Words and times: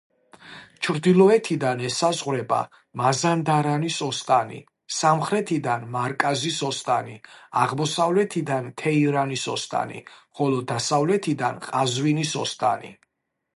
ჩრდილოეთიდან 0.85 1.81
ესაზღვრება 1.89 2.61
მაზანდარანის 3.01 3.97
ოსტანი, 4.07 4.57
სამხრეთიდან 4.99 5.85
მარკაზის 5.97 6.59
ოსტანი, 6.71 7.19
აღმოსავლეთიდან 7.67 8.73
თეირანის 8.85 9.47
ოსტანი, 9.57 10.03
ხოლო 10.41 10.63
დასავლეთიდან 10.73 11.65
ყაზვინის 11.69 12.37
ოსტანი. 12.47 12.95